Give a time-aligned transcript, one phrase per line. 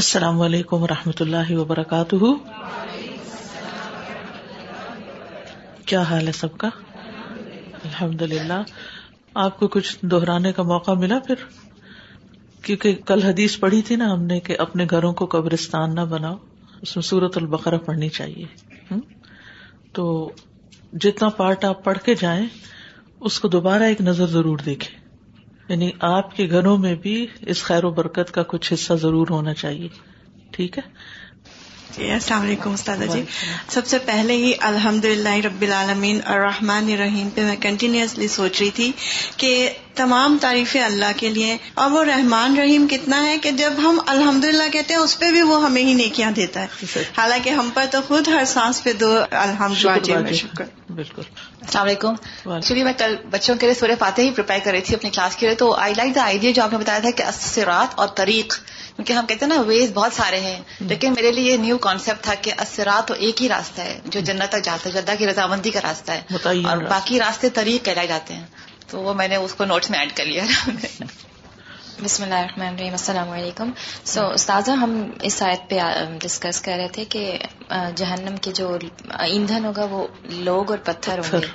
[0.00, 2.16] السلام علیکم و رحمۃ اللہ وبرکاتہ۔
[5.86, 6.68] کیا حال ہے سب کا؟
[7.84, 8.62] الحمد للہ
[9.34, 11.34] آپ کو کچھ دہرانے کا موقع ملا پھر؟
[12.62, 16.36] کیونکہ کل حدیث پڑھی تھی نا ہم نے کہ اپنے گھروں کو قبرستان نہ بناؤ،
[16.82, 18.46] اس میں سورت البقرہ پڑھنی چاہیے۔
[19.92, 20.32] تو
[20.92, 22.46] جتنا پارٹ آپ پڑھ کے جائیں،
[23.20, 24.99] اس کو دوبارہ ایک نظر ضرور دیکھیں۔
[25.70, 29.54] یعنی آپ کے گھروں میں بھی اس خیر و برکت کا کچھ حصہ ضرور ہونا
[29.54, 29.88] چاہیے۔
[30.50, 30.82] ٹھیک ہے؟
[31.96, 33.22] جی السلام علیکم استاد جی۔
[33.68, 38.70] سب سے پہلے ہی الحمد للہ رب العالمین الرحمن الرحیم پہ میں کنٹینیوسلی سوچ رہی
[38.70, 38.92] تھی
[39.36, 44.00] کہ تمام تعریفیں اللہ کے لیے اور وہ رحمان رحیم کتنا ہے کہ جب ہم
[44.06, 46.66] الحمد للہ کہتے ہیں اس پہ بھی وہ ہمیں ہی نیکیاں دیتا ہے۔
[47.16, 51.22] حالانکہ ہم پر تو خود ہر سانس پہ دو الحمد للہ شکر۔ بالکل۔
[51.60, 52.14] السلام علیکم۔
[52.52, 55.36] ایکچولی میں کل بچوں کے لیے سورہ فاتح ہی پریپیئر کر رہی تھی اپنی کلاس
[55.36, 58.08] کے لیے تو آئی لائک دا آئیڈیا جو آپ نے بتایا تھا کہ اسرات اور
[58.08, 58.54] طریق
[58.96, 62.24] کیونکہ ہم کہتے ہیں نا ویز بہت سارے ہیں لیکن میرے لیے یہ نیو کانسیپٹ
[62.24, 65.26] تھا کہ اسرات تو ایک ہی راستہ ہے جو جنت تک جاتا ہے جدہ کی
[65.26, 66.22] رضامندی کا راستہ ہے۔
[66.66, 68.46] اور باقی راستے طریق کہلائے جاتے ہیں۔
[68.86, 70.44] تو وہ میں نے اس کو نوٹس میں ایڈ کر لیا۔
[72.04, 73.70] بسم اللہ الرحمن الرحیم السلام علیکم۔
[74.04, 75.78] سو استاذہ ہم اس آیت پہ
[76.20, 77.38] ڈسکس کر رہے تھے کہ
[77.96, 78.76] جہنم کے جو
[79.18, 81.46] ایندھن ہوگا وہ لوگ اور پتھر ہوں گے۔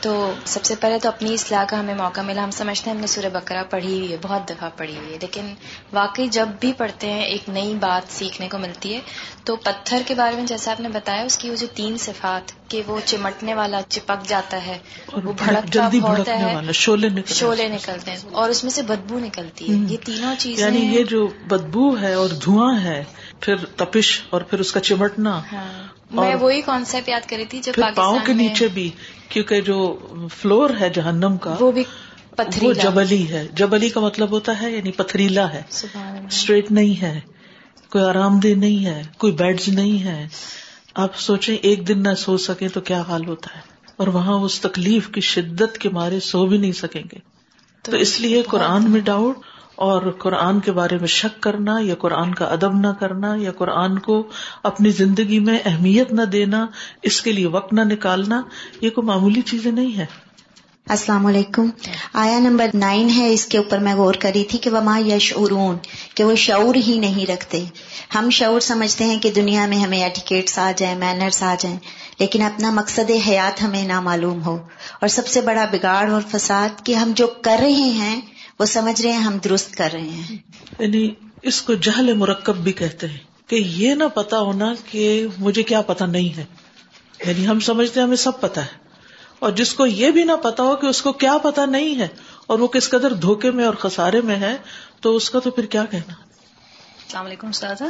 [0.00, 3.00] تو سب سے پہلے تو اپنی اصلاح کا ہمیں موقع ملا۔ ہم سمجھتے ہیں ہم
[3.00, 5.54] نے سورہ بکرا پڑھی ہوئی ہے بہت دفعہ پڑھی ہوئی ہے۔ لیکن
[5.92, 9.00] واقعی جب بھی پڑھتے ہیں ایک نئی بات سیکھنے کو ملتی ہے۔
[9.44, 12.68] تو پتھر کے بارے میں جیسا آپ نے بتایا اس کی وہ جو تین صفات
[12.68, 14.78] کہ وہ چمٹنے والا چپک جاتا ہے
[15.12, 19.96] وہ بھڑکتا ہوتا ہے شولے نکلتے ہیں۔ اور اس میں سے بدبو نکلتی ہے۔ یہ
[20.04, 23.04] تینوں چیزیں یعنی یہ جو بدبو ہے اور دھواں ہے
[23.40, 27.72] پھر تپش اور پھر اس کا چمٹنا ہاں۔ میں وہی کانسیپٹ یاد کری تھی جب
[27.94, 28.90] پاؤں کے نیچے بھی
[29.28, 29.98] کیونکہ جو
[30.36, 31.84] فلور ہے جہنم کا وہ بھی
[32.62, 35.62] وہ جبلی ہے۔ جبلی کا مطلب ہوتا ہے یعنی پتھریلا ہے۔
[36.26, 37.20] اسٹریٹ نہیں ہے۔
[37.90, 40.28] کوئی آرام دہ نہیں ہے۔ کوئی بیڈ نہیں ہے۔
[40.94, 43.60] آپ سوچیں ایک دن نہ سو سکیں تو کیا حال ہوتا ہے؟
[43.96, 47.18] اور وہاں اس تکلیف کی شدت کے مارے سو بھی نہیں سکیں گے۔
[47.82, 49.36] تو اس لیے قرآن میں ڈاؤٹ
[49.74, 53.98] اور قرآن کے بارے میں شک کرنا یا قرآن کا ادب نہ کرنا یا قرآن
[53.98, 54.28] کو
[54.62, 56.66] اپنی زندگی میں اہمیت نہ دینا،
[57.02, 58.42] اس کے لیے وقت نہ نکالنا،
[58.80, 60.06] یہ کوئی معمولی چیزیں نہیں ہے
[60.88, 61.66] السلام علیکم۔
[62.12, 65.76] آیا نمبر نائن ہے، اس کے اوپر میں غور کری تھی کہ وما یش ارون
[66.14, 67.64] کہ وہ شعور ہی نہیں رکھتے۔
[68.14, 71.78] ہم شعور سمجھتے ہیں کہ دنیا میں ہمیں ایٹیکیٹس آ جائیں مینرس آ جائیں،
[72.18, 74.54] لیکن اپنا مقصد حیات ہمیں نہ معلوم ہو۔
[75.00, 78.20] اور سب سے بڑا بگاڑ اور فساد کہ ہم جو کر رہے ہیں
[78.60, 80.36] وہ سمجھ رہے ہیں ہم درست کر رہے ہیں۔
[80.78, 81.10] یعنی
[81.42, 85.82] اس کو جہل مرکب بھی کہتے ہیں کہ یہ نہ پتا ہونا کہ مجھے کیا
[85.82, 86.44] پتا نہیں ہے۔
[87.26, 88.84] یعنی ہم سمجھتے ہیں ہمیں سب پتا ہے۔
[89.38, 92.08] اور جس کو یہ بھی نہ پتا ہو کہ اس کو کیا پتا نہیں ہے
[92.46, 94.56] اور وہ کس قدر دھوکے میں اور خسارے میں ہے
[95.00, 97.84] تو اس کا تو پھر کیا کہنا؟ السلام علیکم استاذہ۔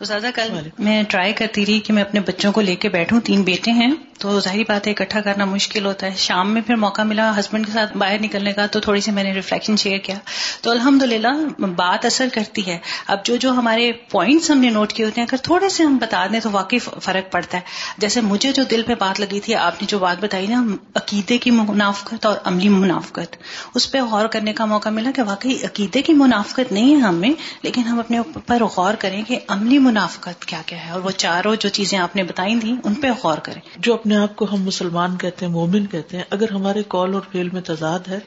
[0.00, 3.42] استاذہ کل میں ٹرائی کرتی رہی کہ میں اپنے بچوں کو لے کے بیٹھوں تین
[3.42, 7.02] بیٹے ہیں۔ تو ظاہری بات ہے، اکٹھا کرنا مشکل ہوتا ہے۔ شام میں پھر موقع
[7.02, 10.14] ملا ہسبینڈ کے ساتھ باہر نکلنے کا، تو تھوڑی سی میں نے ریفلیکشن شیئر کیا۔
[10.60, 14.92] تو الحمد للہ بات اثر کرتی ہے۔ اب جو جو ہمارے پوائنٹس ہم نے نوٹ
[14.92, 17.62] کیے ہوتے ہیں، اگر تھوڑے سے ہم بتا دیں تو واقعی فرق پڑتا ہے۔
[17.98, 20.64] جیسے مجھے جو دل پہ بات لگی تھی، آپ نے جو بات بتائی نا،
[20.94, 23.36] عقیدے کی منافقت اور عملی منافقت،
[23.74, 27.14] اس پہ غور کرنے کا موقع ملا کہ واقعی عقیدے کی منافقت نہیں ہے ہم
[27.14, 27.30] میں
[27.62, 31.56] لیکن ہم اپنے اوپر غور کریں کہ عملی منافقت کیا کیا ہے اور وہ چاروں
[31.56, 34.62] جو چیزیں آپ نے بتائی تھیں، ان پہ غور کریں۔ جو اپنے آپ کو ہم
[34.62, 38.18] مسلمان کہتے ہیں مومن کہتے ہیں اگر ہمارے کال اور فیل میں تضاد ہے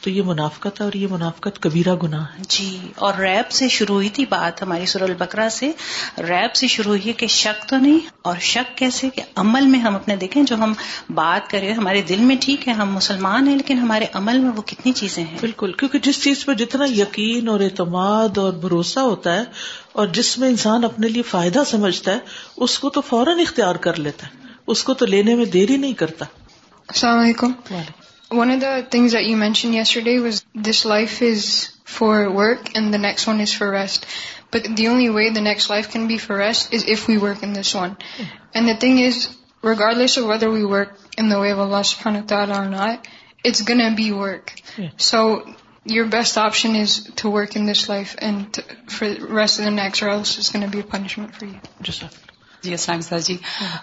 [0.00, 3.94] تو یہ منافقت ہے اور یہ منافقت کبیرہ گناہ ہے۔ جی اور ریب سے شروع
[3.94, 5.72] ہوئی تھی بات ہماری سر البکرا سے۔
[6.18, 9.78] ریب سے شروع ہوئی ہے کہ شک تو نہیں اور شک کیسے؟ کہ عمل میں
[9.78, 10.72] ہم اپنے دیکھیں جو ہم
[11.14, 14.62] بات کریں ہمارے دل میں ٹھیک ہے ہم مسلمان ہیں لیکن ہمارے عمل میں وہ
[14.62, 19.34] کتنی چیزیں ہیں۔ بالکل کیونکہ جس چیز پہ جتنا یقین اور اعتماد اور بھروسہ ہوتا
[19.34, 19.44] ہے
[19.92, 22.18] اور جس میں انسان اپنے لیے فائدہ سمجھتا ہے
[22.56, 25.76] اس کو تو فوراً اختیار کر لیتا ہے۔ اس کو تو لینے میں دیر ہی
[25.76, 26.24] نہیں کرتا۔
[26.88, 27.52] السلام علیکم۔
[28.30, 32.92] One of the things I you mention yesterday was this life is for work and
[32.92, 34.06] the next one is for rest
[34.52, 37.36] but the only way the next life can be for rest is if we work
[37.42, 37.90] in this one
[38.54, 39.28] and the thing is
[39.96, 42.16] regardless of whether we work in the way ولا سفان
[43.44, 44.50] it's gonna be work
[44.98, 45.36] so
[45.86, 48.60] your best option is to work in this life and
[48.90, 51.48] for rest the next is rest or be punishment free
[52.64, 53.36] جی السلام sir جی۔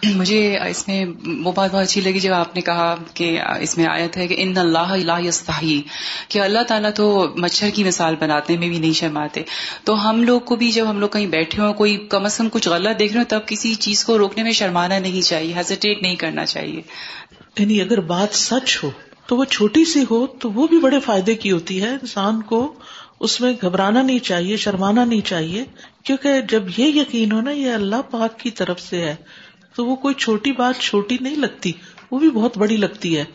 [0.04, 1.06] مجھے اس میں
[1.44, 4.36] وہ بات بہت اچھی لگی جب آپ نے کہا کہ اس میں آیت ہے کہ
[4.38, 5.72] ان اللہ اللہ
[6.28, 9.44] کہ اللہ تعالیٰ تو مچھر کی مثال بناتے میں بھی نہیں شرماتے۔
[9.84, 12.50] تو ہم لوگ کو بھی جب ہم لوگ کہیں بیٹھے ہوں، کوئی کم از کم
[12.50, 16.02] کچھ غلط دیکھ رہے ہو تب کسی چیز کو روکنے میں شرمانا نہیں چاہیے، ہیزیٹیٹ
[16.02, 16.82] نہیں کرنا چاہیے۔
[17.60, 18.92] یعنی اگر بات سچ ہو،
[19.26, 22.74] تو وہ چھوٹی سی ہو، تو وہ بھی بڑے فائدے کی ہوتی ہے۔ انسان کو
[23.22, 25.66] اس میں گھبرانا نہیں چاہیے، شرمانا نہیں چاہیے،
[26.04, 29.16] کیونکہ جب یہ یقین ہو نا، یہ اللہ پاک کی طرف سے ہے،
[29.76, 31.72] تو وہ کوئی چھوٹی بات چھوٹی نہیں لگتی،
[32.12, 33.26] وہ بھی بہت بڑی لگتی ہے۔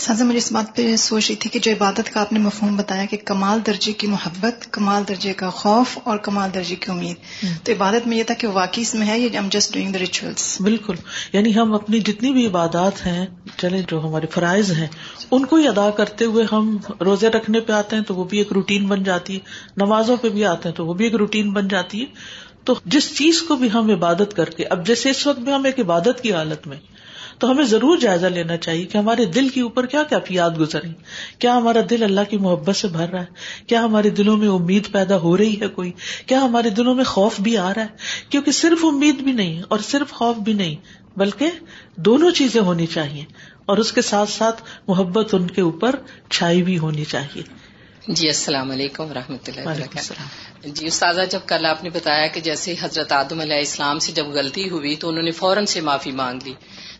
[0.00, 2.76] سازا مجھے اس بات پہ سوچ رہی تھی کہ جو عبادت کا آپ نے مفہوم
[2.76, 7.16] بتایا کہ کمال درجے کی محبت کمال درجے کا خوف اور کمال درجے کی امید۔
[7.64, 10.60] تو عبادت میں یہ تھا کہ واقعی اس میں ہے یہ جسٹ ڈوئنگ دا ریچولس
[10.60, 10.94] بالکل۔
[11.32, 13.26] یعنی ہم اپنی جتنی بھی عبادات ہیں
[13.56, 14.86] چلے جو ہمارے فرائض ہیں
[15.30, 18.38] ان کو ہی ادا کرتے ہوئے ہم روزے رکھنے پہ آتے ہیں تو وہ بھی
[18.38, 19.38] ایک روٹین بن جاتی ہے۔
[19.76, 22.06] نمازوں پہ بھی آتے ہیں تو وہ بھی ایک روٹین بن جاتی ہے۔
[22.64, 25.64] تو جس چیز کو بھی ہم عبادت کر کے اب جیسے اس وقت بھی ہم
[25.64, 26.76] ایک عبادت کی حالت میں
[27.38, 30.92] تو ہمیں ضرور جائزہ لینا چاہیے کہ ہمارے دل کے اوپر کیا کیا یاد گزری
[31.38, 33.26] کیا ہمارا دل اللہ کی محبت سے بھر رہا ہے؟
[33.66, 35.92] کیا ہمارے دلوں میں امید پیدا ہو رہی ہے کوئی؟
[36.26, 37.86] کیا ہمارے دلوں میں خوف بھی آ رہا ہے؟
[38.28, 40.76] کیونکہ صرف امید بھی نہیں اور صرف خوف بھی نہیں
[41.16, 41.50] بلکہ
[41.96, 43.24] دونوں چیزیں ہونی چاہیے
[43.66, 45.94] اور اس کے ساتھ ساتھ محبت ان کے اوپر
[46.30, 47.42] چھائی بھی ہونی چاہیے۔
[48.08, 52.40] جی السلام علیکم و رحمۃ اللہ وبرکاتہ۔ جی استاذہ جب کل آپ نے بتایا کہ
[52.40, 56.12] جیسے حضرت آدم علیہ السلام سے جب غلطی ہوئی تو انہوں نے فوراً سے معافی
[56.12, 56.52] مانگ لی۔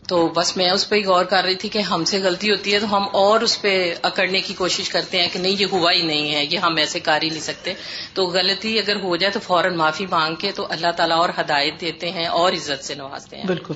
[0.08, 2.74] تو بس میں اس پہ ہی غور کر رہی تھی کہ ہم سے غلطی ہوتی
[2.74, 5.92] ہے تو ہم اور اس پہ اکڑنے کی کوشش کرتے ہیں کہ نہیں، یہ ہوا
[5.92, 7.74] ہی نہیں ہے، یہ ہم ایسے کر ہی نہیں سکتے۔
[8.14, 11.80] تو غلطی اگر ہو جائے تو فوراً معافی مانگ کے تو اللہ تعالیٰ اور ہدایت
[11.80, 13.74] دیتے ہیں اور عزت سے نوازتے ہیں۔ بالکل۔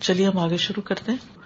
[0.00, 1.42] چلیے ہم آگے شروع کرتے ہیں۔